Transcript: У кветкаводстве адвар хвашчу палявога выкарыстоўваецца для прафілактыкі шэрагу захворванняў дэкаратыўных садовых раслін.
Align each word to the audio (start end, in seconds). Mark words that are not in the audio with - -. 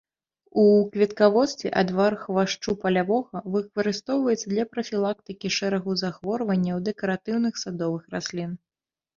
У 0.59 0.61
кветкаводстве 0.93 1.69
адвар 1.81 2.15
хвашчу 2.21 2.75
палявога 2.85 3.43
выкарыстоўваецца 3.57 4.47
для 4.55 4.65
прафілактыкі 4.73 5.53
шэрагу 5.57 5.91
захворванняў 6.03 6.77
дэкаратыўных 6.89 7.53
садовых 7.67 8.03
раслін. 8.17 8.59